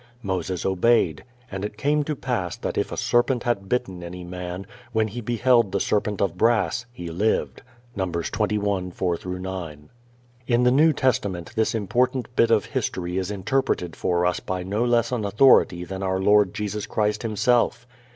Moses 0.23 0.65
obeyed, 0.65 1.23
"and 1.51 1.63
it 1.63 1.77
came 1.77 2.01
to 2.05 2.15
pass, 2.15 2.57
that 2.57 2.75
if 2.75 2.91
a 2.91 2.97
serpent 2.97 3.43
had 3.43 3.69
bitten 3.69 4.01
any 4.01 4.23
man, 4.23 4.65
when 4.93 5.09
he 5.09 5.21
beheld 5.21 5.71
the 5.71 5.79
serpent 5.79 6.23
of 6.23 6.39
brass, 6.39 6.87
he 6.91 7.11
lived" 7.11 7.61
(Num. 7.95 8.11
21:4 8.11 9.39
9). 9.39 9.89
In 10.47 10.63
the 10.63 10.71
New 10.71 10.91
Testament 10.91 11.51
this 11.55 11.75
important 11.75 12.35
bit 12.35 12.49
of 12.49 12.65
history 12.65 13.19
is 13.19 13.29
interpreted 13.29 13.95
for 13.95 14.25
us 14.25 14.39
by 14.39 14.63
no 14.63 14.83
less 14.83 15.11
an 15.11 15.23
authority 15.23 15.83
than 15.85 16.01
our 16.01 16.19
Lord 16.19 16.51
Jesus 16.55 16.87
Christ 16.87 17.21
Himself. 17.21 17.85